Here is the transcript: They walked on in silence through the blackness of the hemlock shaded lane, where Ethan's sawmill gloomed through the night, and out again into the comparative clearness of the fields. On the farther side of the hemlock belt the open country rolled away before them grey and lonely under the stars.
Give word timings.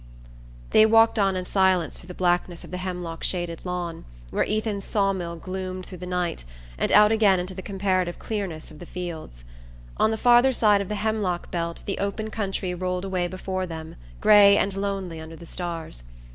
They 0.71 0.83
walked 0.87 1.19
on 1.19 1.35
in 1.35 1.45
silence 1.45 1.99
through 1.99 2.07
the 2.07 2.15
blackness 2.15 2.63
of 2.63 2.71
the 2.71 2.77
hemlock 2.79 3.23
shaded 3.23 3.63
lane, 3.63 4.03
where 4.31 4.47
Ethan's 4.49 4.83
sawmill 4.83 5.35
gloomed 5.35 5.85
through 5.85 5.99
the 5.99 6.07
night, 6.07 6.43
and 6.75 6.91
out 6.91 7.11
again 7.11 7.39
into 7.39 7.53
the 7.53 7.61
comparative 7.61 8.17
clearness 8.17 8.71
of 8.71 8.79
the 8.79 8.87
fields. 8.87 9.45
On 9.97 10.09
the 10.09 10.17
farther 10.17 10.53
side 10.53 10.81
of 10.81 10.89
the 10.89 10.95
hemlock 10.95 11.51
belt 11.51 11.83
the 11.85 11.99
open 11.99 12.31
country 12.31 12.73
rolled 12.73 13.05
away 13.05 13.27
before 13.27 13.67
them 13.67 13.95
grey 14.21 14.57
and 14.57 14.75
lonely 14.75 15.21
under 15.21 15.35
the 15.35 15.45
stars. 15.45 16.01